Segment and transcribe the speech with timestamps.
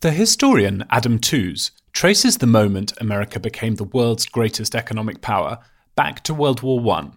[0.00, 5.58] The historian Adam Tooze traces the moment America became the world's greatest economic power
[5.94, 7.10] back to World War I.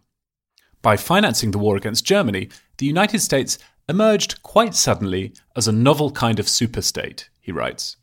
[0.81, 6.11] By financing the war against Germany, the United States emerged quite suddenly as a novel
[6.11, 7.95] kind of superstate, he writes.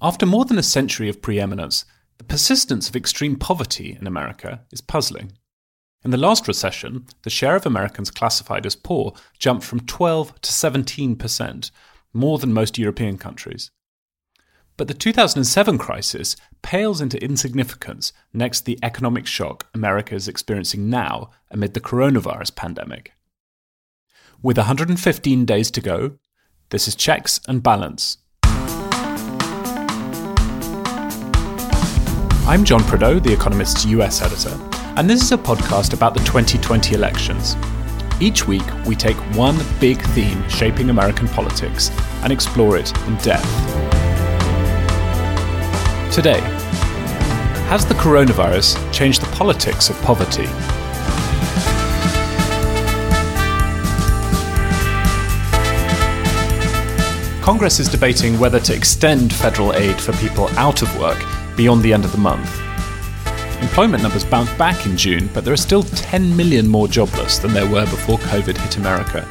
[0.00, 1.84] After more than a century of preeminence,
[2.18, 5.32] the persistence of extreme poverty in America is puzzling.
[6.04, 10.52] In the last recession, the share of Americans classified as poor jumped from 12 to
[10.52, 11.72] 17 percent,
[12.14, 13.70] more than most European countries.
[14.76, 20.88] But the 2007 crisis pales into insignificance next to the economic shock America is experiencing
[20.88, 23.12] now amid the coronavirus pandemic.
[24.42, 26.18] With 115 days to go,
[26.70, 28.18] this is Checks and Balance.
[32.46, 34.58] I'm John Prideaux, The Economist's US editor,
[34.96, 37.56] and this is a podcast about the 2020 elections.
[38.20, 41.90] Each week, we take one big theme shaping American politics
[42.22, 43.44] and explore it in depth.
[46.14, 46.40] Today,
[47.68, 50.46] has the coronavirus changed the politics of poverty?
[57.42, 61.18] Congress is debating whether to extend federal aid for people out of work
[61.56, 62.63] beyond the end of the month.
[63.64, 67.54] Employment numbers bounced back in June, but there are still 10 million more jobless than
[67.54, 69.26] there were before COVID hit America.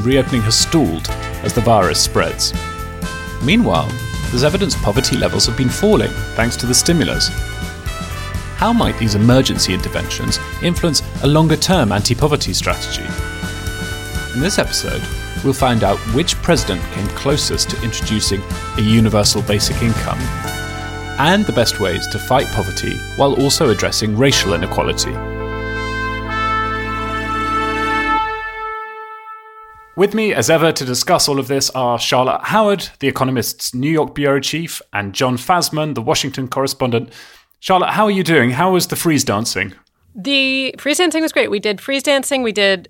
[0.00, 1.08] Reopening has stalled
[1.42, 2.52] as the virus spreads.
[3.42, 3.88] Meanwhile,
[4.28, 7.28] there's evidence poverty levels have been falling thanks to the stimulus.
[8.58, 13.06] How might these emergency interventions influence a longer term anti poverty strategy?
[14.34, 15.02] In this episode,
[15.42, 18.42] we'll find out which president came closest to introducing
[18.76, 20.18] a universal basic income
[21.22, 25.12] and the best ways to fight poverty while also addressing racial inequality.
[29.94, 33.90] With me, as ever, to discuss all of this are Charlotte Howard, The Economist's New
[33.90, 37.12] York bureau chief, and John Fasman, the Washington correspondent.
[37.60, 38.50] Charlotte, how are you doing?
[38.50, 39.74] How was the freeze dancing?
[40.16, 41.52] The freeze dancing was great.
[41.52, 42.88] We did freeze dancing, we did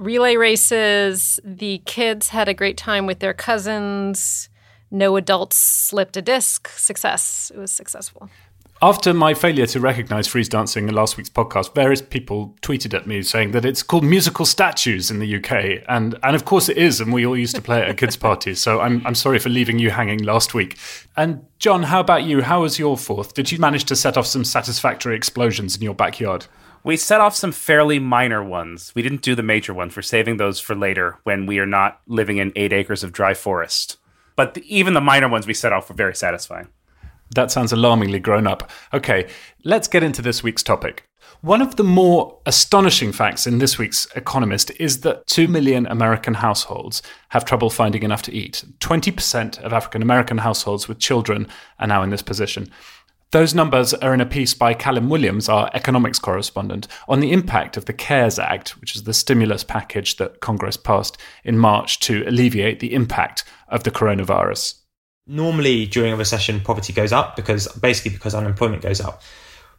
[0.00, 1.38] relay races.
[1.44, 4.48] The kids had a great time with their cousins.
[4.90, 6.68] No adults slipped a disc.
[6.68, 7.50] Success.
[7.54, 8.30] It was successful.
[8.82, 13.06] After my failure to recognize freeze dancing in last week's podcast, various people tweeted at
[13.06, 15.82] me saying that it's called musical statues in the UK.
[15.88, 17.00] And, and of course it is.
[17.00, 18.60] And we all used to play it at kids' parties.
[18.60, 20.76] So I'm, I'm sorry for leaving you hanging last week.
[21.16, 22.42] And John, how about you?
[22.42, 23.32] How was your fourth?
[23.32, 26.44] Did you manage to set off some satisfactory explosions in your backyard?
[26.84, 28.92] We set off some fairly minor ones.
[28.94, 29.96] We didn't do the major ones.
[29.96, 33.32] We're saving those for later when we are not living in eight acres of dry
[33.32, 33.96] forest.
[34.36, 36.68] But the, even the minor ones we set off were very satisfying.
[37.34, 38.70] That sounds alarmingly grown up.
[38.94, 39.28] Okay,
[39.64, 41.04] let's get into this week's topic.
[41.40, 46.34] One of the more astonishing facts in this week's Economist is that 2 million American
[46.34, 48.64] households have trouble finding enough to eat.
[48.80, 51.46] 20% of African American households with children
[51.78, 52.70] are now in this position.
[53.32, 57.76] Those numbers are in a piece by Callum Williams, our economics correspondent, on the impact
[57.76, 62.24] of the CARES Act, which is the stimulus package that Congress passed in March to
[62.26, 64.80] alleviate the impact of the coronavirus.
[65.26, 69.22] Normally, during a recession, poverty goes up because basically because unemployment goes up.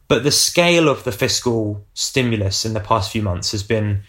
[0.08, 4.02] But the scale of the fiscal stimulus in the past few months has been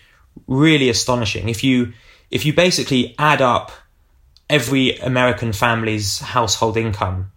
[0.47, 1.47] really astonishing.
[1.47, 1.93] If you
[2.29, 3.71] if you basically add up
[4.49, 7.31] every American family's household income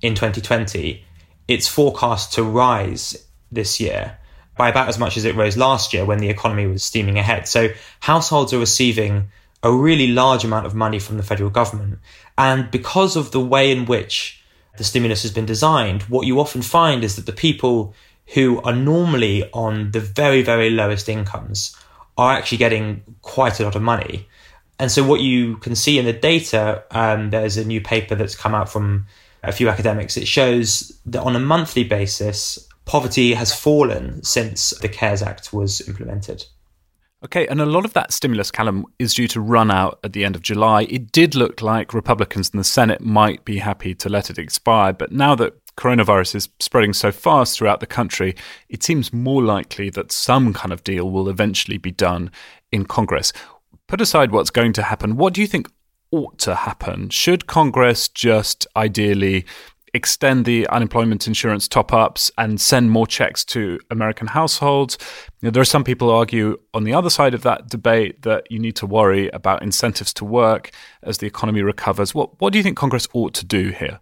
[0.00, 1.04] in 2020,
[1.48, 3.16] it's forecast to rise
[3.50, 4.18] this year
[4.56, 7.48] by about as much as it rose last year when the economy was steaming ahead.
[7.48, 7.68] So
[8.00, 9.28] households are receiving
[9.62, 11.98] a really large amount of money from the federal government.
[12.36, 14.42] And because of the way in which
[14.76, 17.94] the stimulus has been designed, what you often find is that the people
[18.34, 21.74] who are normally on the very, very lowest incomes
[22.16, 24.28] are actually getting quite a lot of money.
[24.78, 28.36] And so, what you can see in the data, um, there's a new paper that's
[28.36, 29.06] come out from
[29.42, 30.16] a few academics.
[30.16, 35.86] It shows that on a monthly basis, poverty has fallen since the CARES Act was
[35.88, 36.44] implemented.
[37.24, 40.24] Okay, and a lot of that stimulus, Callum, is due to run out at the
[40.24, 40.82] end of July.
[40.82, 44.92] It did look like Republicans in the Senate might be happy to let it expire,
[44.92, 48.36] but now that coronavirus is spreading so fast throughout the country,
[48.68, 52.30] it seems more likely that some kind of deal will eventually be done
[52.70, 53.32] in Congress.
[53.88, 55.68] Put aside what's going to happen, what do you think
[56.10, 57.10] ought to happen?
[57.10, 59.44] Should Congress just ideally
[59.94, 64.98] extend the unemployment insurance top ups and send more checks to American households?
[65.40, 68.22] You know, there are some people who argue on the other side of that debate
[68.22, 70.70] that you need to worry about incentives to work
[71.02, 72.14] as the economy recovers.
[72.14, 74.00] What, what do you think Congress ought to do here?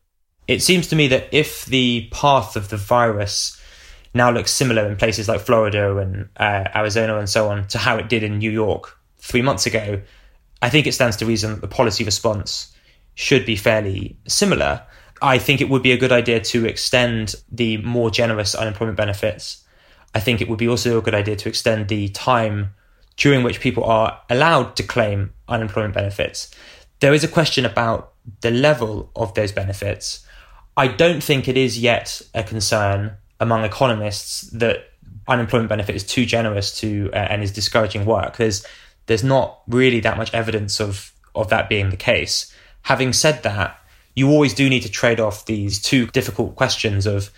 [0.48, 3.60] It seems to me that if the path of the virus
[4.14, 7.96] now looks similar in places like Florida and uh, Arizona and so on to how
[7.96, 10.00] it did in New York three months ago,
[10.62, 12.74] I think it stands to reason that the policy response
[13.14, 14.82] should be fairly similar.
[15.22, 19.64] I think it would be a good idea to extend the more generous unemployment benefits.
[20.14, 22.74] I think it would be also a good idea to extend the time
[23.16, 26.50] during which people are allowed to claim unemployment benefits.
[27.00, 30.26] There is a question about the level of those benefits.
[30.76, 34.90] I don't think it is yet a concern among economists that
[35.28, 38.36] unemployment benefit is too generous to uh, and is discouraging work.
[38.36, 38.66] There's
[39.06, 42.52] there's not really that much evidence of of that being the case.
[42.82, 43.78] Having said that,
[44.14, 47.30] you always do need to trade off these two difficult questions of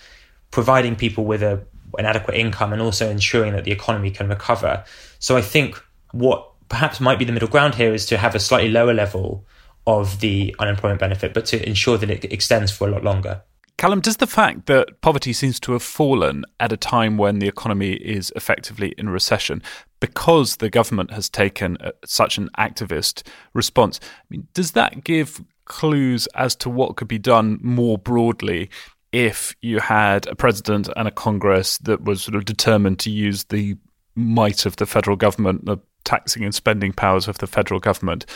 [0.50, 1.64] providing people with a
[1.98, 4.84] an adequate income and also ensuring that the economy can recover.
[5.18, 5.82] So I think
[6.12, 9.46] what perhaps might be the middle ground here is to have a slightly lower level
[9.86, 13.42] of the unemployment benefit, but to ensure that it extends for a lot longer.
[13.78, 17.48] Callum, does the fact that poverty seems to have fallen at a time when the
[17.48, 19.62] economy is effectively in recession,
[20.00, 25.42] because the government has taken a, such an activist response, I mean, does that give
[25.64, 28.70] clues as to what could be done more broadly
[29.12, 33.44] if you had a president and a Congress that was sort of determined to use
[33.44, 33.76] the
[34.14, 38.26] might of the federal government, the taxing and spending powers of the federal government,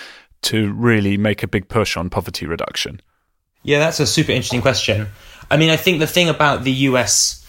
[0.42, 3.00] to really make a big push on poverty reduction?
[3.62, 5.08] Yeah, that's a super interesting question.
[5.50, 7.41] I mean, I think the thing about the US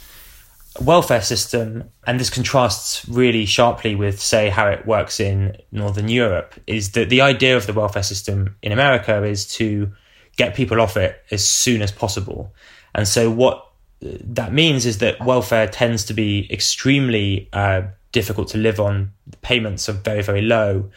[0.82, 6.56] welfare system, and this contrasts really sharply with, say, how it works in Northern Europe,
[6.68, 9.92] is that the idea of the welfare system in America is to
[10.36, 12.54] get people off it as soon as possible.
[12.96, 13.68] And so, what
[14.02, 19.12] that means is that welfare tends to be extremely uh, difficult to live on.
[19.42, 20.90] Payments are very, very low.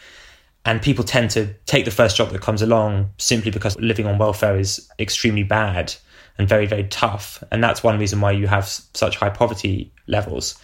[0.65, 4.17] And people tend to take the first job that comes along simply because living on
[4.17, 5.95] welfare is extremely bad
[6.37, 7.43] and very, very tough.
[7.51, 10.59] And that's one reason why you have such high poverty levels.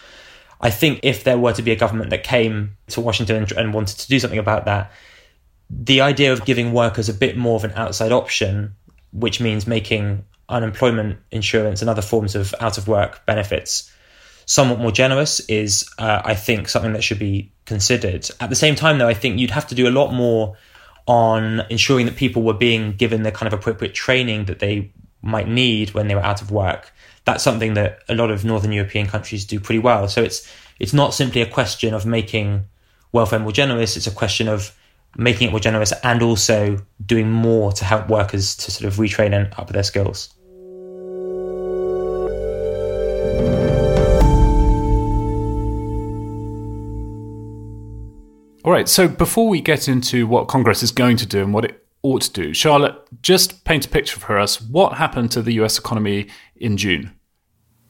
[0.62, 3.98] I think if there were to be a government that came to Washington and wanted
[4.00, 4.92] to do something about that,
[5.70, 8.75] the idea of giving workers a bit more of an outside option,
[9.12, 13.92] which means making unemployment insurance and other forms of out of work benefits
[14.46, 18.30] somewhat more generous, is, uh, I think, something that should be considered.
[18.40, 20.58] At the same time, though, I think you'd have to do a lot more
[21.06, 24.92] on ensuring that people were being given the kind of appropriate training that they
[25.24, 26.92] might need when they were out of work.
[27.25, 30.08] That's something that a lot of Northern European countries do pretty well.
[30.08, 30.48] So it's
[30.80, 32.66] it's not simply a question of making
[33.12, 33.96] welfare more generous.
[33.96, 34.75] It's a question of
[35.16, 39.34] making it more generous and also doing more to help workers to sort of retrain
[39.34, 40.34] and up their skills.
[48.66, 51.66] All right, so before we get into what Congress is going to do and what
[51.66, 52.53] it ought to do.
[52.53, 54.61] Charlotte, just paint a picture for us.
[54.61, 57.11] What happened to the US economy in June?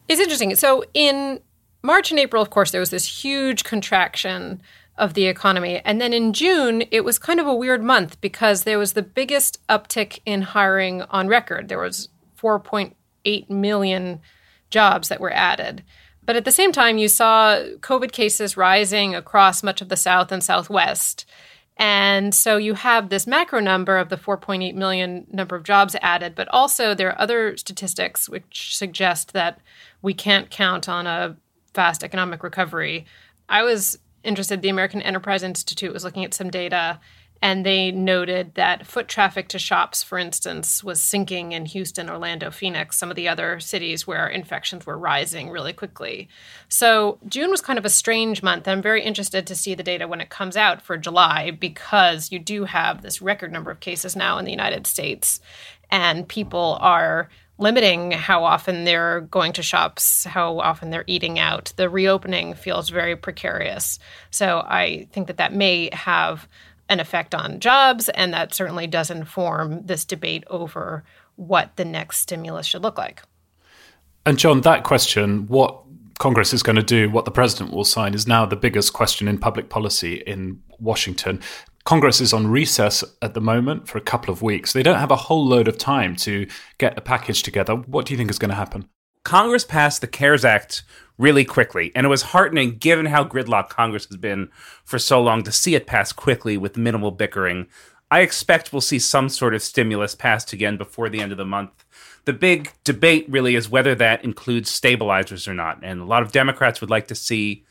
[0.07, 0.55] It's interesting.
[0.55, 1.39] So, in
[1.81, 4.61] March and April, of course, there was this huge contraction
[4.97, 5.81] of the economy.
[5.83, 9.01] And then in June, it was kind of a weird month because there was the
[9.01, 11.67] biggest uptick in hiring on record.
[11.67, 14.21] There was 4.8 million
[14.69, 15.83] jobs that were added.
[16.25, 20.31] But at the same time, you saw COVID cases rising across much of the South
[20.31, 21.25] and Southwest.
[21.77, 26.35] And so you have this macro number of the 4.8 million number of jobs added,
[26.35, 29.59] but also there are other statistics which suggest that
[30.01, 31.35] we can't count on a
[31.73, 33.05] fast economic recovery.
[33.49, 36.99] I was interested, the American Enterprise Institute was looking at some data
[37.43, 42.49] and they noted that foot traffic to shops, for instance, was sinking in Houston, Orlando,
[42.49, 46.29] Phoenix, some of the other cities where infections were rising really quickly.
[46.69, 48.65] So June was kind of a strange month.
[48.65, 52.39] I'm very interested to see the data when it comes out for July because you
[52.39, 55.41] do have this record number of cases now in the United States,
[55.91, 61.73] and people are limiting how often they're going to shops, how often they're eating out.
[61.75, 63.99] The reopening feels very precarious.
[64.31, 66.47] So I think that that may have
[66.89, 71.03] an effect on jobs, and that certainly does inform this debate over
[71.35, 73.21] what the next stimulus should look like.
[74.25, 75.81] And John, that question, what
[76.19, 79.27] Congress is going to do, what the president will sign, is now the biggest question
[79.27, 81.41] in public policy in Washington.
[81.83, 84.71] Congress is on recess at the moment for a couple of weeks.
[84.71, 86.47] They don't have a whole load of time to
[86.77, 87.75] get a package together.
[87.75, 88.87] What do you think is going to happen?
[89.23, 90.83] Congress passed the CARES Act
[91.17, 94.49] really quickly, and it was heartening given how gridlocked Congress has been
[94.83, 97.67] for so long to see it pass quickly with minimal bickering.
[98.11, 101.45] I expect we'll see some sort of stimulus passed again before the end of the
[101.45, 101.85] month.
[102.25, 106.31] The big debate really is whether that includes stabilizers or not, and a lot of
[106.31, 107.65] Democrats would like to see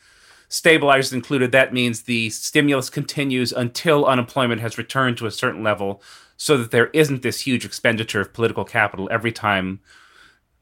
[0.48, 1.52] stabilizers included.
[1.52, 6.02] That means the stimulus continues until unemployment has returned to a certain level
[6.36, 9.80] so that there isn't this huge expenditure of political capital every time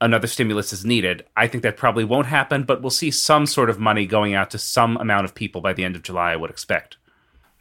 [0.01, 1.25] another stimulus is needed.
[1.37, 4.51] I think that probably won't happen, but we'll see some sort of money going out
[4.51, 6.97] to some amount of people by the end of July, I would expect.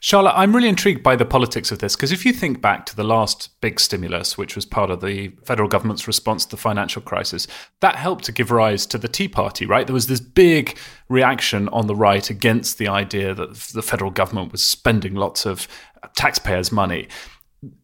[0.01, 2.96] Charlotte, I'm really intrigued by the politics of this because if you think back to
[2.96, 7.01] the last big stimulus, which was part of the federal government's response to the financial
[7.01, 7.48] crisis,
[7.81, 9.86] that helped to give rise to the Tea Party, right?
[9.86, 10.77] There was this big
[11.10, 15.67] reaction on the right against the idea that the federal government was spending lots of
[16.15, 17.10] taxpayers' money.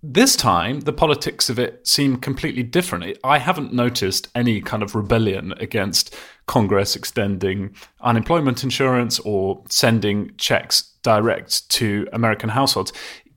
[0.01, 3.17] This time, the politics of it seem completely different.
[3.25, 6.15] I haven't noticed any kind of rebellion against
[6.46, 12.94] Congress extending unemployment insurance or sending checks direct to American households.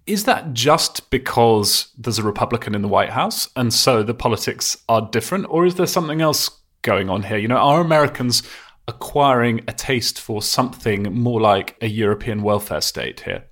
[0.06, 4.76] Is that just because there's a Republican in the White House and so the politics
[4.88, 6.50] are different, or is there something else
[6.82, 7.38] going on here?
[7.38, 8.44] You know, are Americans
[8.86, 13.47] acquiring a taste for something more like a European welfare state here?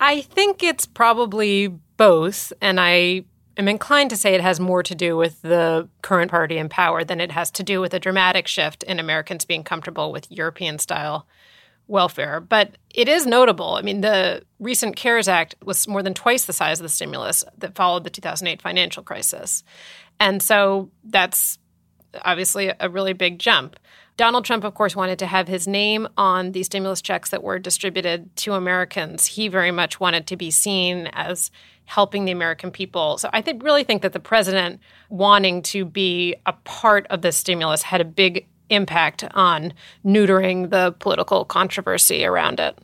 [0.00, 3.24] I think it's probably both, and I
[3.56, 7.04] am inclined to say it has more to do with the current party in power
[7.04, 10.78] than it has to do with a dramatic shift in Americans being comfortable with European
[10.78, 11.26] style
[11.88, 12.40] welfare.
[12.40, 13.74] But it is notable.
[13.74, 17.44] I mean, the recent CARES Act was more than twice the size of the stimulus
[17.58, 19.62] that followed the 2008 financial crisis.
[20.18, 21.58] And so that's
[22.24, 23.76] obviously a really big jump.
[24.16, 27.58] Donald Trump, of course, wanted to have his name on the stimulus checks that were
[27.58, 29.26] distributed to Americans.
[29.26, 31.50] He very much wanted to be seen as
[31.84, 33.18] helping the American people.
[33.18, 34.80] So I think, really think that the president
[35.10, 39.72] wanting to be a part of the stimulus had a big impact on
[40.04, 42.76] neutering the political controversy around it.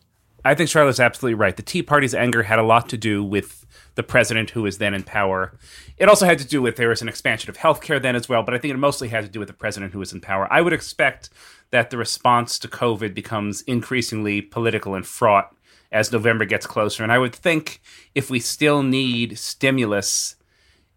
[0.45, 1.57] I think Charlotte's absolutely right.
[1.57, 3.62] The Tea Party's anger had a lot to do with
[3.95, 5.57] the president who was then in power.
[5.99, 8.43] It also had to do with there was an expansion of healthcare then as well,
[8.43, 10.51] but I think it mostly had to do with the president who was in power.
[10.51, 11.31] I would expect
[11.71, 15.55] that the response to COVID becomes increasingly political and fraught
[15.91, 17.03] as November gets closer.
[17.03, 17.81] And I would think
[18.15, 20.37] if we still need stimulus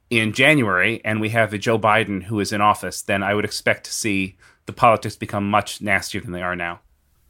[0.09, 3.45] in January and we have a Joe Biden who is in office, then I would
[3.45, 6.79] expect to see the politics become much nastier than they are now.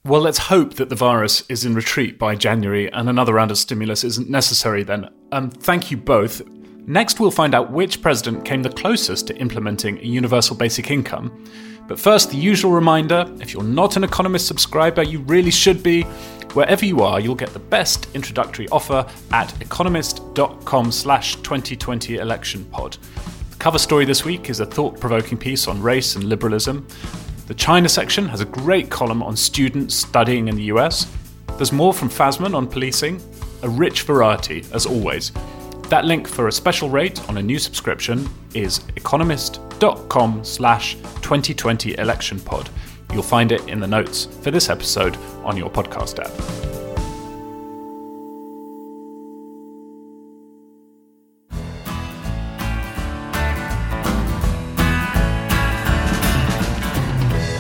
[0.06, 3.58] Well, let's hope that the virus is in retreat by January and another round of
[3.58, 5.10] stimulus isn't necessary then.
[5.32, 6.44] Um, thank you both.
[6.86, 11.44] Next, we'll find out which president came the closest to implementing a universal basic income.
[11.88, 16.04] But first, the usual reminder if you're not an Economist subscriber, you really should be.
[16.54, 22.96] Wherever you are, you'll get the best introductory offer at economist.com slash 2020 election pod.
[23.50, 26.88] The cover story this week is a thought provoking piece on race and liberalism.
[27.48, 31.06] The China section has a great column on students studying in the US.
[31.58, 33.22] There's more from Fasman on policing,
[33.62, 35.32] a rich variety, as always.
[35.90, 42.40] That link for a special rate on a new subscription is economist.com slash 2020 election
[42.40, 42.68] pod.
[43.14, 46.85] You'll find it in the notes for this episode on your podcast app.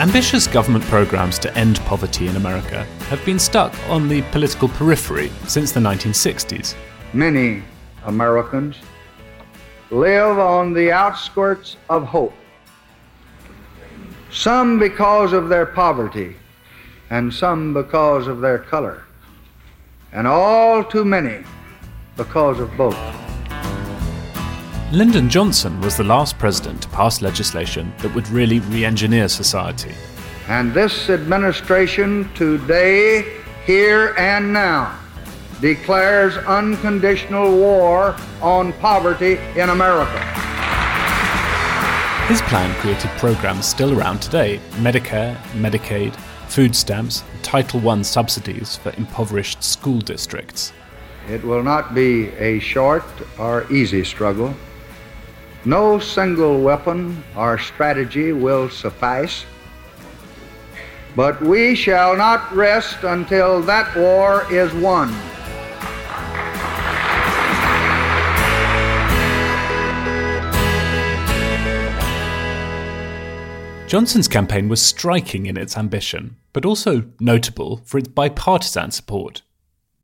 [0.05, 5.31] Ambitious government programs to end poverty in America have been stuck on the political periphery
[5.47, 6.75] since the 1960s.
[7.12, 7.63] Many
[8.03, 8.75] Americans
[9.89, 12.35] live on the outskirts of hope.
[14.31, 16.35] Some because of their poverty,
[17.09, 19.05] and some because of their color,
[20.12, 21.43] and all too many
[22.15, 23.25] because of both.
[24.95, 29.93] Lyndon Johnson was the last president to pass legislation that would really re engineer society.
[30.47, 34.97] And this administration today, here and now,
[35.59, 40.17] declares unconditional war on poverty in America.
[42.29, 46.15] His plan created programs still around today Medicare, Medicaid,
[46.47, 50.71] food stamps, Title I subsidies for impoverished school districts.
[51.27, 53.03] It will not be a short
[53.37, 54.55] or easy struggle.
[55.67, 59.45] No single weapon or strategy will suffice.
[61.15, 65.10] But we shall not rest until that war is won.
[73.88, 79.41] Johnson's campaign was striking in its ambition, but also notable for its bipartisan support.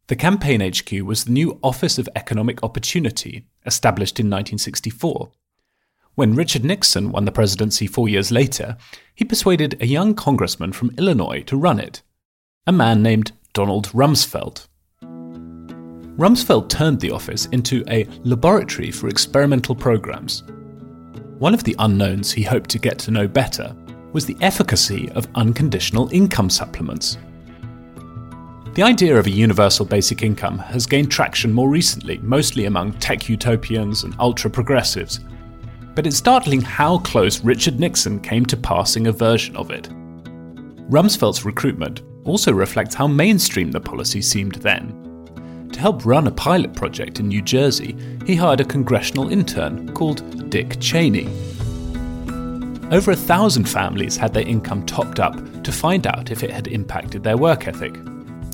[0.08, 5.32] The campaign HQ was the new Office of Economic Opportunity, established in 1964
[6.16, 8.76] When Richard Nixon won the presidency four years later,
[9.16, 12.02] he persuaded a young congressman from Illinois to run it,
[12.68, 14.68] a man named Donald Rumsfeld.
[16.18, 20.44] Rumsfeld turned the office into a laboratory for experimental programs.
[21.40, 23.74] One of the unknowns he hoped to get to know better
[24.12, 27.18] was the efficacy of unconditional income supplements.
[28.74, 33.30] The idea of a universal basic income has gained traction more recently, mostly among tech
[33.30, 35.22] utopians and ultra progressives.
[35.94, 39.90] But it's startling how close Richard Nixon came to passing a version of it.
[40.90, 44.98] Rumsfeld's recruitment also reflects how mainstream the policy seemed then.
[45.72, 47.96] To help run a pilot project in New Jersey,
[48.26, 51.28] he hired a congressional intern called Dick Cheney.
[52.92, 56.68] Over a thousand families had their income topped up to find out if it had
[56.68, 57.96] impacted their work ethic.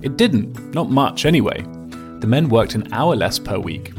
[0.03, 1.62] It didn't, not much anyway.
[2.20, 3.97] The men worked an hour less per week.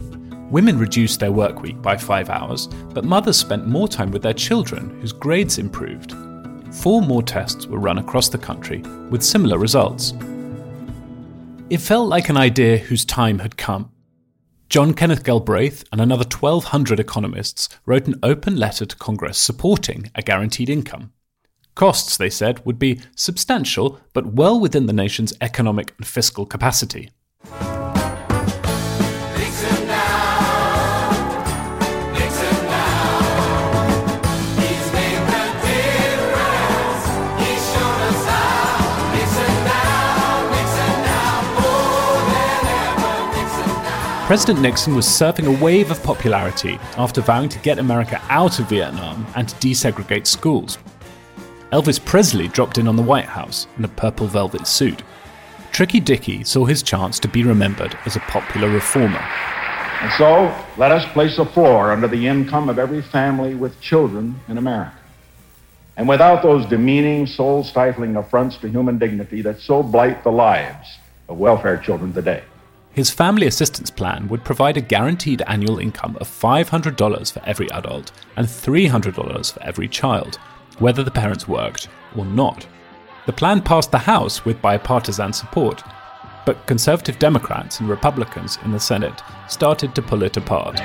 [0.50, 4.32] Women reduced their work week by five hours, but mothers spent more time with their
[4.32, 6.14] children, whose grades improved.
[6.72, 8.78] Four more tests were run across the country
[9.10, 10.14] with similar results.
[11.68, 13.92] It felt like an idea whose time had come.
[14.70, 20.22] John Kenneth Galbraith and another 1,200 economists wrote an open letter to Congress supporting a
[20.22, 21.12] guaranteed income.
[21.74, 27.10] Costs, they said, would be substantial, but well within the nation's economic and fiscal capacity.
[44.28, 48.68] President Nixon was surfing a wave of popularity after vowing to get America out of
[48.68, 50.76] Vietnam and to desegregate schools.
[51.72, 55.02] Elvis Presley dropped in on the White House in a purple velvet suit.
[55.72, 59.26] Tricky Dicky saw his chance to be remembered as a popular reformer.
[60.02, 64.38] And so, let us place a floor under the income of every family with children
[64.46, 64.92] in America.
[65.96, 70.98] And without those demeaning, soul stifling affronts to human dignity that so blight the lives
[71.30, 72.42] of welfare children today.
[72.98, 78.10] His family assistance plan would provide a guaranteed annual income of $500 for every adult
[78.36, 80.34] and $300 for every child,
[80.80, 82.66] whether the parents worked or not.
[83.26, 85.84] The plan passed the House with bipartisan support,
[86.44, 90.80] but conservative Democrats and Republicans in the Senate started to pull it apart.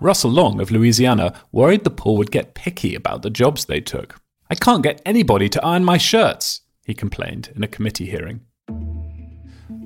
[0.00, 4.20] Russell Long of Louisiana worried the poor would get picky about the jobs they took.
[4.48, 8.40] I can't get anybody to iron my shirts, he complained in a committee hearing.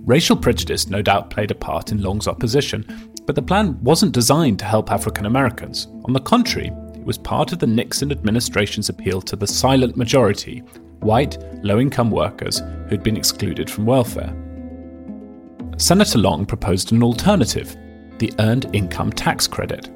[0.04, 4.58] Racial prejudice no doubt played a part in Long's opposition, but the plan wasn't designed
[4.58, 5.86] to help African Americans.
[6.04, 10.58] On the contrary, it was part of the Nixon administration's appeal to the silent majority,
[11.00, 14.36] white, low income workers who'd been excluded from welfare.
[15.78, 17.76] Senator Long proposed an alternative
[18.18, 19.90] the Earned Income Tax Credit.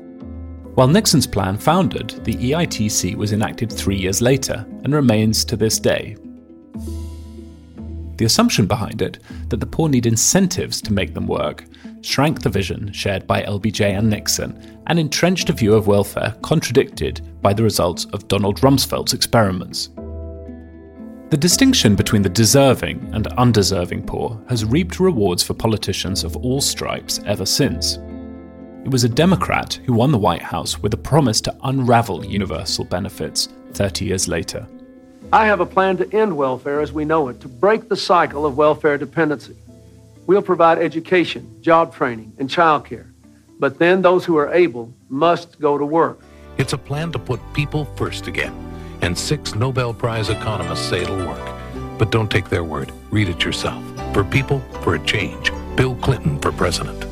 [0.76, 5.78] While Nixon's plan foundered, the EITC was enacted three years later and remains to this
[5.78, 6.18] day.
[8.18, 11.64] The assumption behind it, that the poor need incentives to make them work,
[12.02, 17.22] shrank the vision shared by LBJ and Nixon and entrenched a view of welfare contradicted
[17.40, 19.88] by the results of Donald Rumsfeld's experiments.
[21.30, 26.60] The distinction between the deserving and undeserving poor has reaped rewards for politicians of all
[26.60, 27.98] stripes ever since.
[28.86, 32.84] It was a Democrat who won the White House with a promise to unravel universal
[32.84, 34.64] benefits 30 years later.
[35.32, 38.46] I have a plan to end welfare as we know it, to break the cycle
[38.46, 39.56] of welfare dependency.
[40.28, 43.12] We'll provide education, job training, and child care.
[43.58, 46.20] But then those who are able must go to work.
[46.56, 48.54] It's a plan to put people first again.
[49.00, 51.98] And six Nobel Prize economists say it'll work.
[51.98, 52.92] But don't take their word.
[53.10, 53.82] Read it yourself.
[54.14, 55.50] For people, for a change.
[55.74, 57.04] Bill Clinton for president.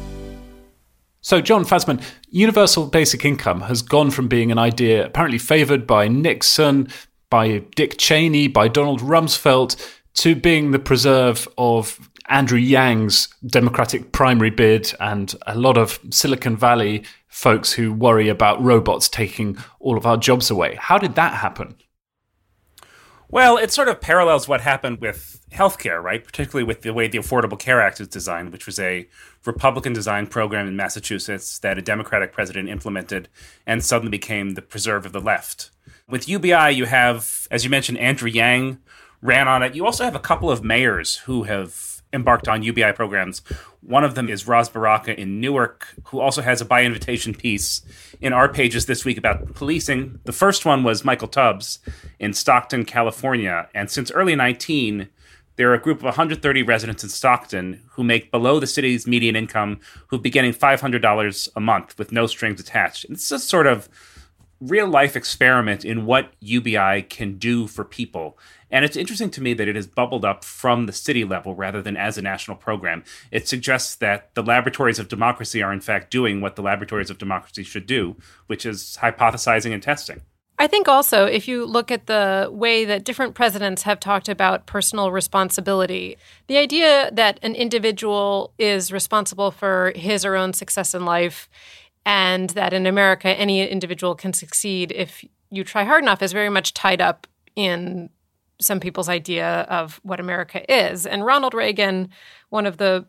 [1.25, 6.07] So, John Fasman, universal basic income has gone from being an idea apparently favoured by
[6.07, 6.89] Nixon,
[7.31, 9.75] by Dick Cheney, by Donald Rumsfeld,
[10.17, 16.59] to being the preserve of Andrew Yang's Democratic primary bid and a lot of Silicon
[16.59, 20.77] Valley folks who worry about robots taking all of our jobs away.
[20.79, 21.77] How did that happen?
[23.31, 26.23] Well, it sort of parallels what happened with healthcare, right?
[26.23, 29.09] Particularly with the way the Affordable Care Act is designed, which was a
[29.47, 33.29] Republican designed program in Massachusetts that a Democratic president implemented
[33.67, 35.71] and suddenly became the preserve of the left.
[36.09, 38.79] With UBI, you have, as you mentioned, Andrew Yang
[39.23, 39.75] ran on it.
[39.75, 43.41] You also have a couple of mayors who have embarked on UBI programs.
[43.81, 47.83] One of them is Ras Baraka in Newark, who also has a by invitation piece
[48.21, 50.21] in our pages this week about policing.
[50.25, 51.81] The first one was Michael Tubbs
[52.19, 53.69] in Stockton, California.
[53.75, 55.09] And since early 19,
[55.57, 59.37] there are a group of 130 residents in Stockton who make below the city's median
[59.37, 63.05] income, who've been getting $500 a month with no strings attached.
[63.05, 63.89] And it's a sort of
[64.61, 68.39] real life experiment in what UBI can do for people.
[68.71, 71.83] And it's interesting to me that it has bubbled up from the city level rather
[71.83, 73.05] than as a national program.
[73.31, 77.19] It suggests that the laboratories of democracy are, in fact, doing what the laboratories of
[77.19, 80.23] democracy should do, which is hypothesizing and testing.
[80.57, 84.67] I think also, if you look at the way that different presidents have talked about
[84.67, 90.95] personal responsibility, the idea that an individual is responsible for his or her own success
[90.95, 91.49] in life
[92.07, 96.51] and that in America, any individual can succeed if you try hard enough is very
[96.51, 98.11] much tied up in
[98.61, 101.07] some people's idea of what America is.
[101.07, 102.11] And Ronald Reagan,
[102.51, 103.07] one of the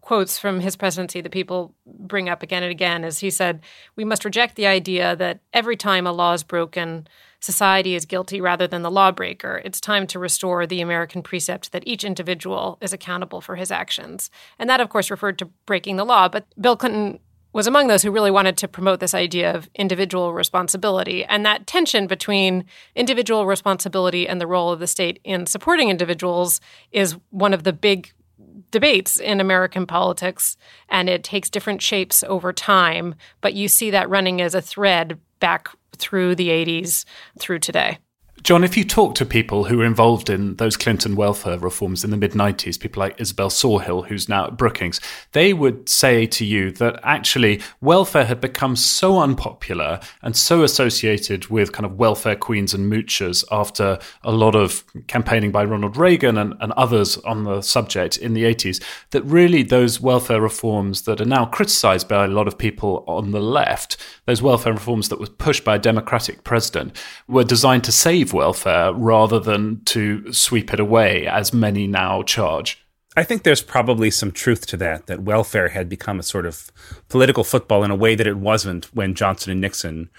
[0.00, 3.60] quotes from his presidency that people bring up again and again is he said,
[3.96, 7.06] We must reject the idea that every time a law is broken,
[7.40, 9.60] society is guilty rather than the lawbreaker.
[9.64, 14.30] It's time to restore the American precept that each individual is accountable for his actions.
[14.58, 16.28] And that, of course, referred to breaking the law.
[16.28, 17.20] But Bill Clinton
[17.52, 21.24] was among those who really wanted to promote this idea of individual responsibility.
[21.24, 26.60] And that tension between individual responsibility and the role of the state in supporting individuals
[26.92, 28.12] is one of the big
[28.70, 30.56] debates in American politics.
[30.88, 33.14] And it takes different shapes over time.
[33.40, 37.04] But you see that running as a thread back through the 80s
[37.38, 37.98] through today.
[38.42, 42.10] John, if you talk to people who were involved in those Clinton welfare reforms in
[42.10, 44.98] the mid 90s, people like Isabel Sawhill, who's now at Brookings,
[45.32, 51.48] they would say to you that actually welfare had become so unpopular and so associated
[51.48, 56.38] with kind of welfare queens and moochers after a lot of campaigning by Ronald Reagan
[56.38, 61.20] and, and others on the subject in the 80s that really those welfare reforms that
[61.20, 65.20] are now criticized by a lot of people on the left, those welfare reforms that
[65.20, 66.96] were pushed by a Democratic president,
[67.28, 72.84] were designed to save welfare rather than to sweep it away, as many now charge.
[73.16, 76.70] I think there's probably some truth to that, that welfare had become a sort of
[77.08, 80.10] political football in a way that it wasn't when Johnson and Nixon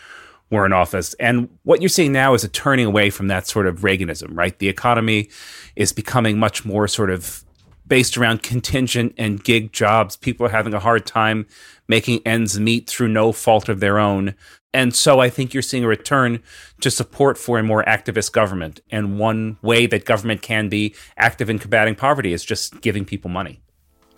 [0.50, 1.14] were in office.
[1.14, 4.58] And what you're seeing now is a turning away from that sort of Reaganism, right?
[4.60, 5.30] The economy
[5.78, 7.46] is becoming much more sort of
[7.88, 10.18] based around contingent and gig jobs.
[10.18, 11.48] People are having a hard time
[11.88, 14.36] making ends meet through no fault of their own.
[14.74, 16.42] And so I think you're seeing a return
[16.80, 18.80] to support for a more activist government.
[18.90, 23.30] And one way that government can be active in combating poverty is just giving people
[23.30, 23.62] money.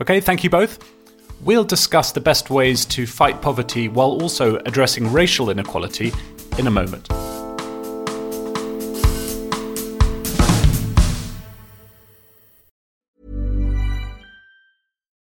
[0.01, 0.79] Okay, thank you both.
[1.41, 6.13] We'll discuss the best ways to fight poverty while also addressing racial inequality
[6.57, 7.09] in a moment.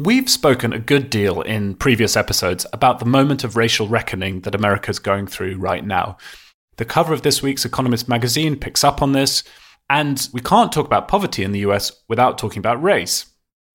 [0.00, 4.56] We've spoken a good deal in previous episodes about the moment of racial reckoning that
[4.56, 6.16] America's going through right now.
[6.78, 9.44] The cover of this week's Economist magazine picks up on this,
[9.88, 13.26] and we can't talk about poverty in the US without talking about race.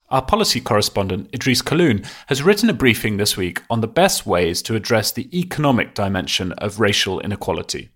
[0.09, 4.61] Our policy correspondent, Idrees Kahloon, has written a briefing this week on the best ways
[4.63, 7.91] to address the economic dimension of racial inequality.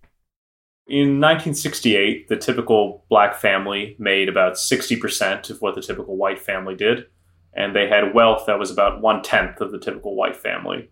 [0.88, 6.75] In 1968, the typical black family made about 60% of what the typical white family
[6.75, 7.07] did,
[7.56, 10.89] and they had wealth that was about one tenth of the typical white family.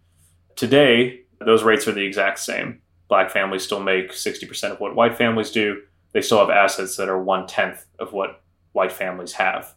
[0.55, 2.81] Today, those rates are the exact same.
[3.07, 5.81] Black families still make 60% of what white families do.
[6.13, 8.41] They still have assets that are one tenth of what
[8.73, 9.73] white families have.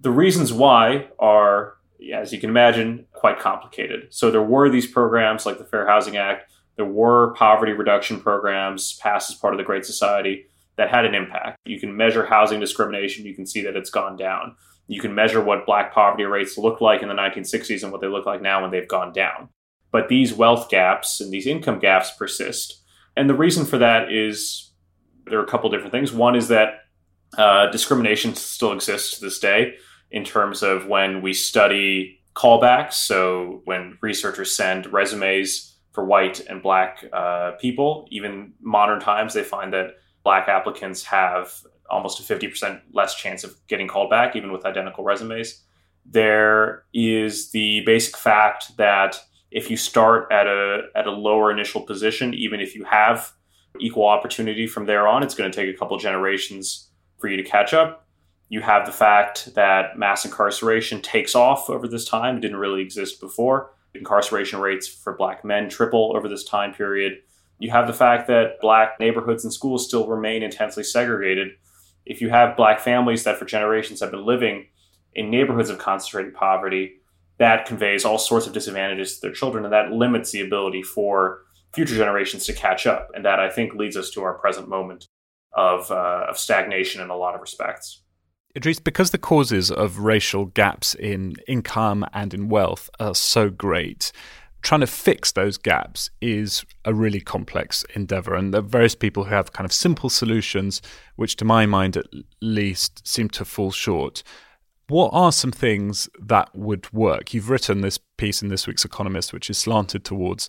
[0.00, 1.74] The reasons why are,
[2.14, 4.08] as you can imagine, quite complicated.
[4.10, 8.94] So there were these programs like the Fair Housing Act, there were poverty reduction programs
[8.94, 11.58] passed as part of the Great Society that had an impact.
[11.66, 14.56] You can measure housing discrimination, you can see that it's gone down.
[14.86, 18.08] You can measure what black poverty rates look like in the 1960s and what they
[18.08, 19.48] look like now when they've gone down.
[19.90, 22.82] But these wealth gaps and these income gaps persist.
[23.16, 24.72] And the reason for that is
[25.26, 26.12] there are a couple different things.
[26.12, 26.80] One is that
[27.36, 29.74] uh, discrimination still exists to this day
[30.10, 32.94] in terms of when we study callbacks.
[32.94, 39.42] So when researchers send resumes for white and black uh, people, even modern times, they
[39.42, 41.52] find that black applicants have
[41.92, 45.62] almost a 50% less chance of getting called back, even with identical resumes.
[46.04, 51.82] There is the basic fact that if you start at a at a lower initial
[51.82, 53.32] position, even if you have
[53.78, 57.42] equal opportunity from there on, it's going to take a couple generations for you to
[57.42, 58.06] catch up.
[58.48, 62.36] You have the fact that mass incarceration takes off over this time.
[62.36, 63.72] It didn't really exist before.
[63.94, 67.18] Incarceration rates for black men triple over this time period.
[67.58, 71.52] You have the fact that black neighborhoods and schools still remain intensely segregated.
[72.04, 74.66] If you have black families that for generations have been living
[75.14, 76.94] in neighborhoods of concentrated poverty,
[77.38, 81.42] that conveys all sorts of disadvantages to their children, and that limits the ability for
[81.74, 83.10] future generations to catch up.
[83.14, 85.06] And that I think leads us to our present moment
[85.52, 88.02] of, uh, of stagnation in a lot of respects.
[88.54, 94.12] Idrees, because the causes of racial gaps in income and in wealth are so great,
[94.62, 98.34] trying to fix those gaps is a really complex endeavor.
[98.34, 100.80] And there are various people who have kind of simple solutions,
[101.16, 102.06] which to my mind at
[102.40, 104.22] least seem to fall short.
[104.88, 107.34] What are some things that would work?
[107.34, 110.48] You've written this piece in this week's Economist, which is slanted towards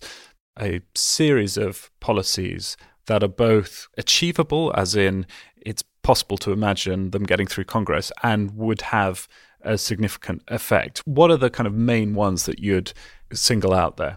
[0.60, 7.24] a series of policies that are both achievable, as in it's possible to imagine them
[7.24, 9.26] getting through Congress, and would have
[9.62, 10.98] a significant effect.
[11.06, 12.92] What are the kind of main ones that you'd
[13.32, 14.16] single out there?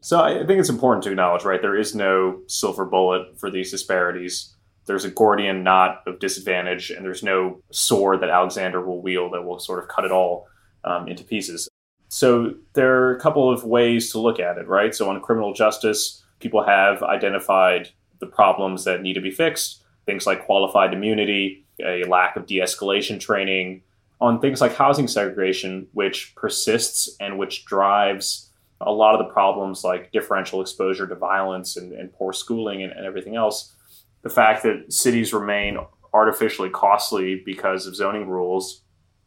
[0.00, 1.62] So I think it's important to acknowledge, right?
[1.62, 4.54] There is no silver bullet for these disparities.
[4.86, 9.44] There's a Gordian knot of disadvantage, and there's no sword that Alexander will wield that
[9.44, 10.46] will sort of cut it all
[10.84, 11.68] um, into pieces.
[12.08, 14.94] So there are a couple of ways to look at it, right?
[14.94, 17.88] So on criminal justice, people have identified
[18.20, 22.58] the problems that need to be fixed, things like qualified immunity, a lack of de
[22.58, 23.82] escalation training,
[24.24, 29.84] on things like housing segregation, which persists and which drives a lot of the problems
[29.84, 33.74] like differential exposure to violence and, and poor schooling and, and everything else.
[34.22, 35.76] The fact that cities remain
[36.14, 38.82] artificially costly because of zoning rules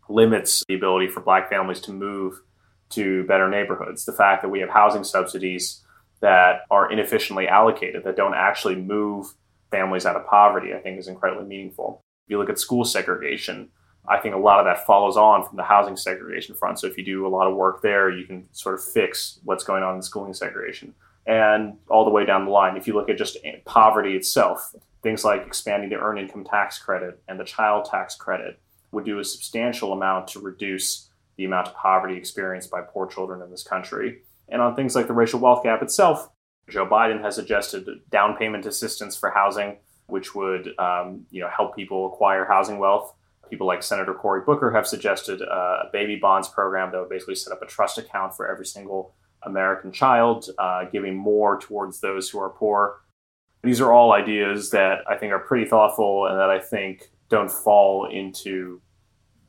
[0.09, 2.41] limits the ability for black families to move
[2.89, 4.03] to better neighborhoods.
[4.03, 5.83] The fact that we have housing subsidies
[6.21, 9.35] that are inefficiently allocated, that don't actually move
[9.69, 12.01] families out of poverty, I think is incredibly meaningful.
[12.25, 13.69] If you look at school segregation,
[14.07, 16.79] I think a lot of that follows on from the housing segregation front.
[16.79, 19.63] So if you do a lot of work there, you can sort of fix what's
[19.63, 20.93] going on in schooling segregation.
[21.25, 25.25] And all the way down the line, if you look at just poverty itself, things
[25.25, 28.59] like expanding the earned income tax credit and the child tax credit
[28.91, 33.41] would do a substantial amount to reduce the amount of poverty experienced by poor children
[33.41, 34.21] in this country.
[34.49, 36.29] And on things like the racial wealth gap itself,
[36.69, 41.75] Joe Biden has suggested down payment assistance for housing, which would um, you know help
[41.75, 43.13] people acquire housing wealth.
[43.49, 47.35] People like Senator Cory Booker have suggested uh, a baby bonds program that would basically
[47.35, 52.29] set up a trust account for every single American child, uh, giving more towards those
[52.29, 53.01] who are poor.
[53.63, 57.51] These are all ideas that I think are pretty thoughtful and that I think don't
[57.51, 58.81] fall into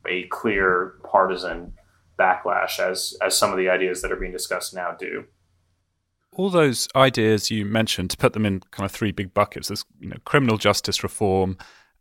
[0.07, 1.73] a clear partisan
[2.19, 5.23] backlash as as some of the ideas that are being discussed now do.
[6.33, 9.85] All those ideas you mentioned, to put them in kind of three big buckets, there's
[9.99, 11.57] you know criminal justice reform,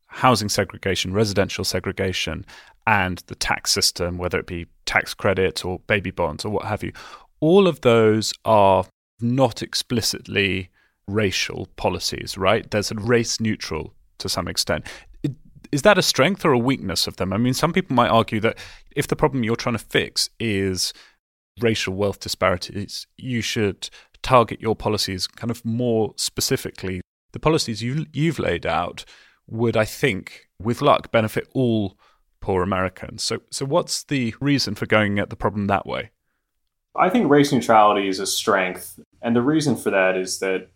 [0.08, 2.44] housing segregation, residential segregation,
[2.86, 6.82] and the tax system, whether it be tax credits or baby bonds or what have
[6.82, 6.92] you.
[7.40, 8.84] All of those are
[9.20, 10.70] not explicitly
[11.06, 12.70] racial policies, right?
[12.70, 14.84] There's a race neutral to some extent
[15.72, 17.32] is that a strength or a weakness of them?
[17.32, 18.58] I mean, some people might argue that
[18.94, 20.92] if the problem you're trying to fix is
[21.60, 23.90] racial wealth disparities, you should
[24.22, 27.00] target your policies kind of more specifically.
[27.32, 29.04] The policies you, you've laid out
[29.48, 31.98] would, I think, with luck, benefit all
[32.40, 33.22] poor Americans.
[33.22, 36.10] So, so what's the reason for going at the problem that way?
[36.96, 38.98] I think race neutrality is a strength.
[39.22, 40.68] And the reason for that is that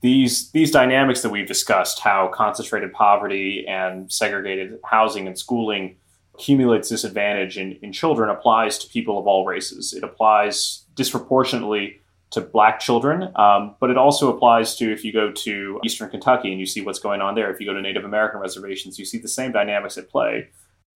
[0.00, 5.96] these these dynamics that we've discussed, how concentrated poverty and segregated housing and schooling
[6.34, 9.94] accumulates disadvantage in, in children, applies to people of all races.
[9.94, 12.00] It applies disproportionately
[12.36, 16.50] to black children, um, but it also applies to if you go to eastern Kentucky
[16.50, 17.50] and you see what's going on there.
[17.50, 20.48] If you go to Native American reservations, you see the same dynamics at play.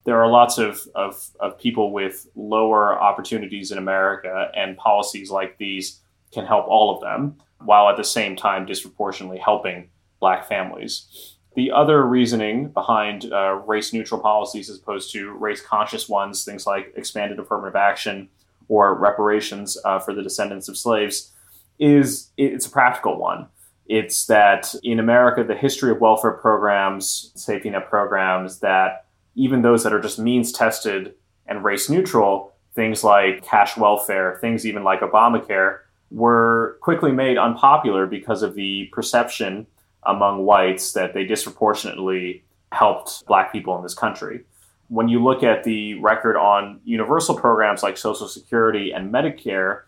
[0.04, 5.56] There are lots of, of, of people with lower opportunities in America, and policies like
[5.56, 6.00] these
[6.30, 9.88] can help all of them while at the same time disproportionately helping
[10.20, 11.36] black families.
[11.56, 16.66] The other reasoning behind uh, race neutral policies as opposed to race conscious ones, things
[16.66, 18.28] like expanded affirmative action
[18.70, 21.32] or reparations uh, for the descendants of slaves,
[21.80, 23.46] is it's a practical one.
[23.86, 29.82] It's that in America, the history of welfare programs, safety net programs, that even those
[29.82, 31.14] that are just means tested
[31.46, 35.78] and race neutral things like cash welfare, things even like Obamacare,
[36.10, 39.66] were quickly made unpopular because of the perception
[40.04, 44.44] among whites that they disproportionately helped black people in this country.
[44.90, 49.82] When you look at the record on universal programs like Social Security and Medicare,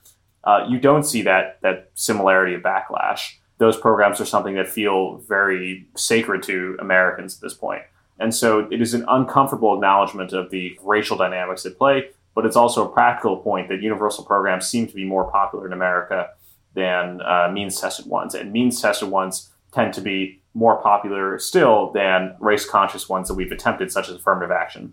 [0.44, 3.32] uh, you don't see that that similarity of backlash.
[3.58, 7.82] Those programs are something that feel very sacred to Americans at this point.
[8.20, 12.56] And so it is an uncomfortable acknowledgement of the racial dynamics at play, but it's
[12.56, 16.30] also a practical point that universal programs seem to be more popular in America
[16.74, 18.36] than uh, means tested ones.
[18.36, 23.34] And means tested ones tend to be more popular still than race conscious ones that
[23.34, 24.92] we've attempted, such as affirmative action.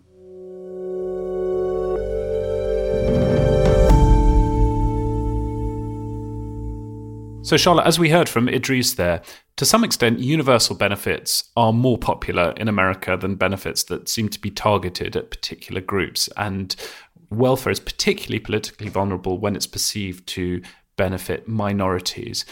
[7.42, 9.22] So, Charlotte, as we heard from Idrees there,
[9.56, 14.40] to some extent, universal benefits are more popular in America than benefits that seem to
[14.40, 16.28] be targeted at particular groups.
[16.36, 16.76] And
[17.30, 20.62] welfare is particularly politically vulnerable when it's perceived to
[20.96, 22.44] benefit minorities.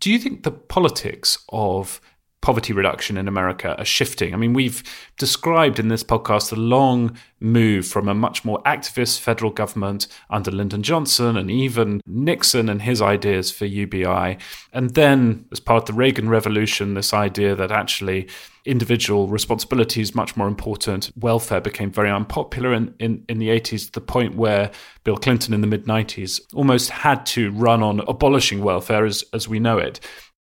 [0.00, 2.00] Do you think the politics of
[2.46, 4.32] poverty reduction in America are shifting.
[4.32, 4.80] I mean, we've
[5.18, 10.52] described in this podcast the long move from a much more activist federal government under
[10.52, 14.38] Lyndon Johnson and even Nixon and his ideas for UBI.
[14.72, 18.28] And then, as part of the Reagan Revolution, this idea that actually
[18.64, 21.10] individual responsibility is much more important.
[21.16, 24.70] Welfare became very unpopular in, in, in the 80s to the point where
[25.02, 29.48] Bill Clinton in the mid 90s almost had to run on abolishing welfare as, as
[29.48, 29.98] we know it.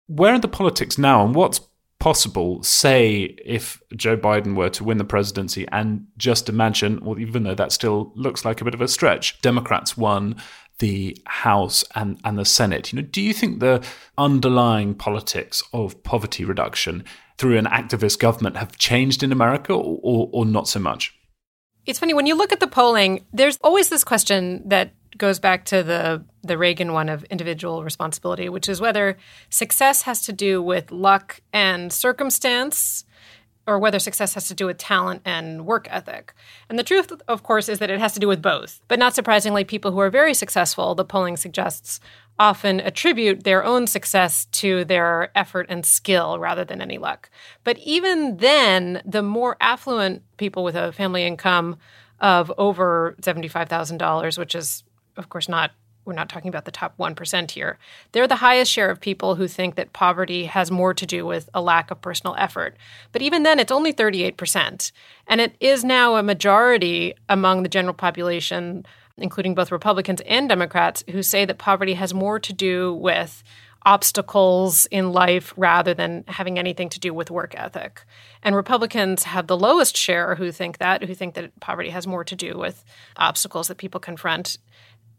[0.09, 1.59] Where are the politics now, and what's
[1.99, 7.43] possible, say, if Joe Biden were to win the presidency, and just imagine, well, even
[7.43, 10.37] though that still looks like a bit of a stretch, Democrats won
[10.79, 12.93] the House and, and the Senate.
[12.93, 13.85] You know, do you think the
[14.19, 17.05] underlying politics of poverty reduction
[17.39, 21.15] through an activist government have changed in America or, or, or not so much?
[21.87, 25.65] It's funny when you look at the polling, there's always this question that goes back
[25.67, 29.17] to the the Reagan one of individual responsibility, which is whether
[29.51, 33.05] success has to do with luck and circumstance
[33.67, 36.33] or whether success has to do with talent and work ethic.
[36.69, 38.81] And the truth, of course, is that it has to do with both.
[38.87, 41.99] But not surprisingly, people who are very successful, the polling suggests,
[42.39, 47.29] often attribute their own success to their effort and skill rather than any luck.
[47.65, 51.79] But even then, the more affluent people with a family income
[52.21, 54.85] of over $75,000, which is
[55.17, 55.73] of course, not
[56.07, 57.79] we're not talking about the top 1% here.
[58.13, 61.51] They're the highest share of people who think that poverty has more to do with
[61.53, 62.77] a lack of personal effort.
[63.11, 64.93] But even then, it's only 38%.
[65.27, 68.87] And it is now a majority among the general population,
[69.19, 73.43] including both Republicans and Democrats, who say that poverty has more to do with
[73.85, 78.05] obstacles in life rather than having anything to do with work ethic.
[78.43, 82.25] And Republicans have the lowest share who think that, who think that poverty has more
[82.25, 82.85] to do with
[83.17, 84.59] obstacles that people confront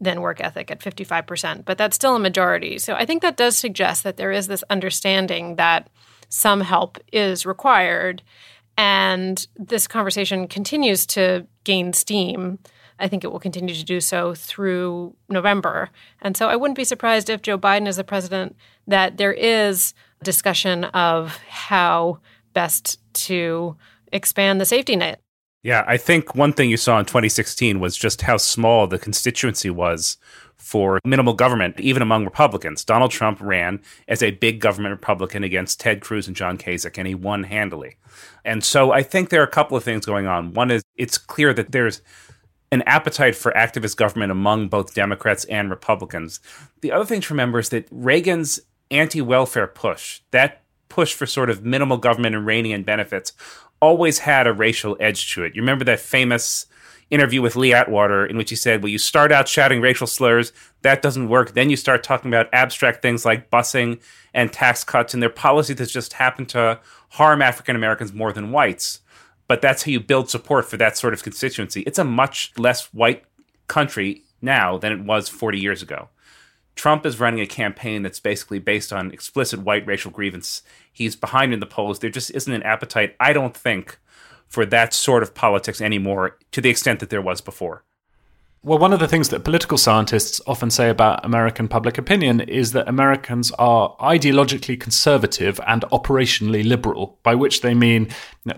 [0.00, 2.78] than work ethic at 55%, but that's still a majority.
[2.78, 5.88] So I think that does suggest that there is this understanding that
[6.28, 8.22] some help is required.
[8.76, 12.58] And this conversation continues to gain steam.
[13.00, 15.90] I think it will continue to do so through November.
[16.20, 18.56] And so I wouldn't be surprised if Joe Biden is the president
[18.86, 22.20] that there is discussion of how
[22.52, 23.76] best to
[24.12, 25.20] expand the safety net
[25.62, 29.70] yeah, I think one thing you saw in 2016 was just how small the constituency
[29.70, 30.16] was
[30.56, 32.84] for minimal government, even among Republicans.
[32.84, 37.08] Donald Trump ran as a big government Republican against Ted Cruz and John Kasich, and
[37.08, 37.96] he won handily.
[38.44, 40.54] And so I think there are a couple of things going on.
[40.54, 42.02] One is it's clear that there's
[42.70, 46.40] an appetite for activist government among both Democrats and Republicans.
[46.82, 51.50] The other thing to remember is that Reagan's anti welfare push, that push for sort
[51.50, 53.32] of minimal government and reining in benefits,
[53.80, 55.54] always had a racial edge to it.
[55.54, 56.66] You remember that famous
[57.10, 60.52] interview with Lee Atwater in which he said, Well, you start out shouting racial slurs,
[60.82, 61.54] that doesn't work.
[61.54, 64.00] Then you start talking about abstract things like busing
[64.34, 68.52] and tax cuts, and their policies that just happen to harm African Americans more than
[68.52, 69.00] whites.
[69.46, 71.80] But that's how you build support for that sort of constituency.
[71.82, 73.24] It's a much less white
[73.66, 76.08] country now than it was 40 years ago.
[76.78, 80.62] Trump is running a campaign that's basically based on explicit white racial grievance.
[80.92, 81.98] He's behind in the polls.
[81.98, 83.98] There just isn't an appetite, I don't think,
[84.46, 87.82] for that sort of politics anymore to the extent that there was before.
[88.62, 92.70] Well, one of the things that political scientists often say about American public opinion is
[92.72, 98.08] that Americans are ideologically conservative and operationally liberal, by which they mean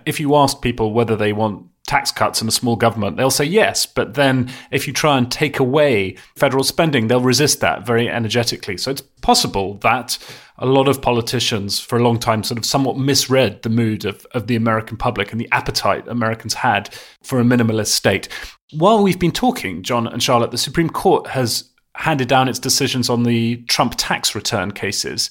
[0.05, 3.45] if you ask people whether they want tax cuts and a small government, they'll say
[3.45, 3.85] yes.
[3.85, 8.77] But then if you try and take away federal spending, they'll resist that very energetically.
[8.77, 10.17] So it's possible that
[10.59, 14.25] a lot of politicians for a long time sort of somewhat misread the mood of,
[14.33, 18.29] of the American public and the appetite Americans had for a minimalist state.
[18.73, 23.11] While we've been talking, John and Charlotte, the Supreme Court has handed down its decisions
[23.11, 25.29] on the Trump tax return cases.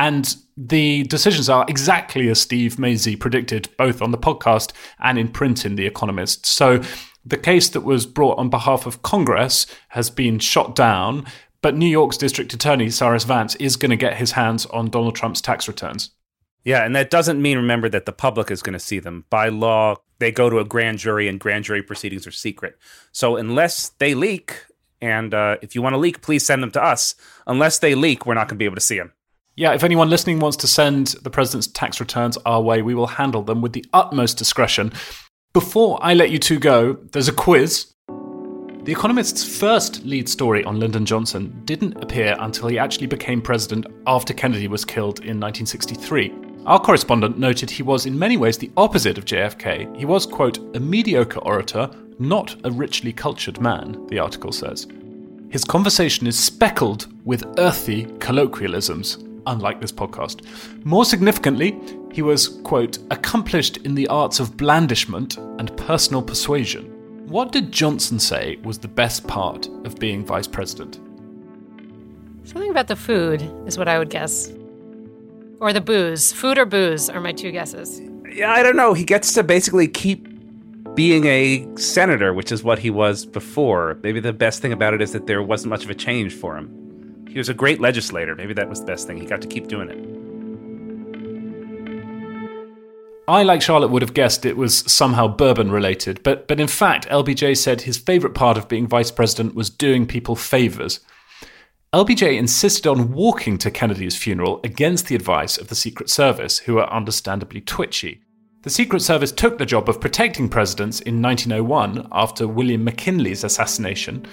[0.00, 5.28] And the decisions are exactly as Steve Mazie predicted, both on the podcast and in
[5.28, 6.46] print in The Economist.
[6.46, 6.80] So
[7.22, 11.26] the case that was brought on behalf of Congress has been shot down,
[11.60, 15.16] but New York's District Attorney, Cyrus Vance, is going to get his hands on Donald
[15.16, 16.12] Trump's tax returns.
[16.64, 19.26] Yeah, and that doesn't mean, remember, that the public is going to see them.
[19.28, 22.78] By law, they go to a grand jury, and grand jury proceedings are secret.
[23.12, 24.64] So unless they leak,
[25.02, 27.14] and uh, if you want to leak, please send them to us.
[27.46, 29.12] Unless they leak, we're not going to be able to see them.
[29.60, 33.06] Yeah, if anyone listening wants to send the president's tax returns our way, we will
[33.06, 34.90] handle them with the utmost discretion.
[35.52, 37.92] Before I let you two go, there's a quiz.
[38.08, 43.86] The Economist's first lead story on Lyndon Johnson didn't appear until he actually became president
[44.06, 46.32] after Kennedy was killed in 1963.
[46.64, 49.94] Our correspondent noted he was in many ways the opposite of JFK.
[49.94, 54.86] He was, quote, a mediocre orator not a richly cultured man, the article says.
[55.50, 60.44] His conversation is speckled with earthy colloquialisms, unlike this podcast.
[60.84, 61.78] More significantly,
[62.12, 66.86] he was, quote, accomplished in the arts of blandishment and personal persuasion.
[67.28, 70.98] What did Johnson say was the best part of being vice president?
[72.44, 74.52] Something about the food is what I would guess.
[75.60, 76.32] Or the booze.
[76.32, 78.00] Food or booze are my two guesses.
[78.32, 78.94] Yeah, I don't know.
[78.94, 80.26] He gets to basically keep
[80.94, 83.98] being a senator, which is what he was before.
[84.02, 86.56] Maybe the best thing about it is that there wasn't much of a change for
[86.56, 86.89] him.
[87.30, 88.34] He was a great legislator.
[88.34, 89.16] Maybe that was the best thing.
[89.16, 89.98] He got to keep doing it.
[93.28, 97.06] I, like Charlotte, would have guessed it was somehow bourbon related, but, but in fact,
[97.08, 100.98] LBJ said his favourite part of being vice president was doing people favours.
[101.92, 106.74] LBJ insisted on walking to Kennedy's funeral against the advice of the Secret Service, who
[106.74, 108.20] were understandably twitchy.
[108.62, 114.26] The Secret Service took the job of protecting presidents in 1901 after William McKinley's assassination.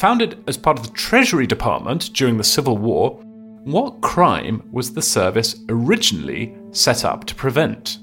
[0.00, 3.10] Founded as part of the Treasury Department during the Civil War,
[3.64, 7.98] what crime was the service originally set up to prevent?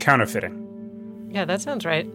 [0.00, 1.30] Counterfeiting.
[1.30, 2.06] Yeah, that sounds right.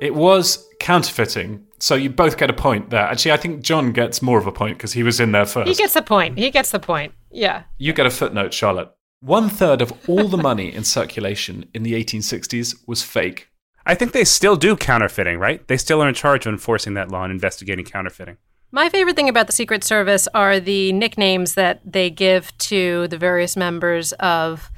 [0.00, 1.64] It was counterfeiting.
[1.78, 3.02] So you both get a point there.
[3.02, 5.68] Actually, I think John gets more of a point because he was in there first.
[5.68, 6.38] He gets the point.
[6.38, 7.14] He gets the point.
[7.30, 7.62] Yeah.
[7.76, 8.90] You get a footnote, Charlotte.
[9.20, 13.48] One third of all the money in circulation in the 1860s was fake.
[13.88, 15.66] I think they still do counterfeiting, right?
[15.66, 18.36] They still are in charge of enforcing that law and investigating counterfeiting.
[18.70, 23.16] My favorite thing about the Secret Service are the nicknames that they give to the
[23.16, 24.70] various members of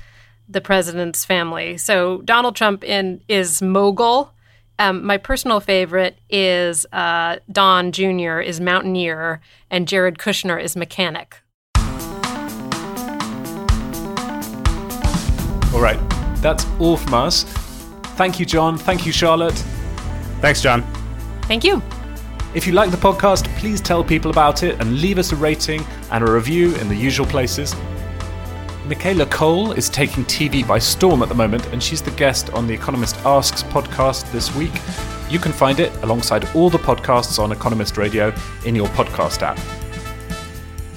[0.49, 1.77] the president's family.
[1.77, 4.31] So Donald Trump in is mogul.
[4.79, 8.39] Um, my personal favorite is uh, Don Jr.
[8.39, 9.41] is mountaineer,
[9.73, 11.43] and Jared Kushner is mechanic.
[15.75, 15.99] All right,
[16.41, 17.60] that's all from us.
[18.17, 18.77] Thank you, John.
[18.77, 19.55] Thank you, Charlotte.
[20.41, 20.83] Thanks, John.
[21.43, 21.83] Thank you.
[22.55, 25.85] If you like the podcast, please tell people about it and leave us a rating
[26.11, 27.75] and a review in the usual places.
[28.87, 32.67] Michaela Coel is taking TV by storm at the moment, and she's the guest on
[32.67, 34.73] the Economist Asks podcast this week.
[35.31, 38.35] You can find it alongside all the podcasts on Economist Radio
[38.65, 39.59] in your podcast app.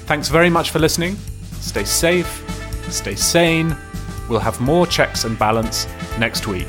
[0.06, 1.16] Thanks very much for listening.
[1.60, 2.44] Stay safe,
[2.90, 3.76] stay sane,
[4.28, 5.86] We'll have more checks and balance
[6.18, 6.68] next week.